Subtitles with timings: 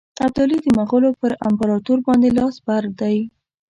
[0.25, 3.17] ابدالي د مغولو پر امپراطور باندي لاس بر دی.